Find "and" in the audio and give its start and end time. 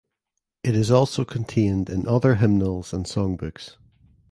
2.91-3.05